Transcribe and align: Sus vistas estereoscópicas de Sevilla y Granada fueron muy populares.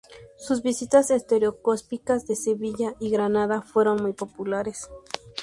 Sus 0.35 0.63
vistas 0.63 1.11
estereoscópicas 1.11 2.25
de 2.25 2.35
Sevilla 2.35 2.95
y 2.99 3.11
Granada 3.11 3.61
fueron 3.61 4.01
muy 4.01 4.13
populares. 4.13 4.89